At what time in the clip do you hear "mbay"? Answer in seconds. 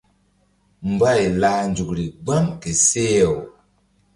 0.91-1.23